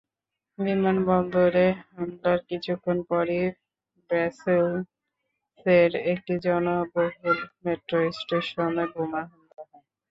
[0.59, 3.43] বিমানবন্দরে হামলার কিছুক্ষণ পরই
[4.09, 9.85] ব্রাসেলসের একটি জনবহুল মেট্রো স্টেশনে বোমা হামলা হয়।